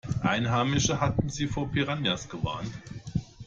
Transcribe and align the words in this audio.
Einheimische 0.23 0.99
hatten 0.99 1.29
sie 1.29 1.45
vor 1.45 1.69
Piranhas 1.71 2.27
gewarnt. 2.27 2.73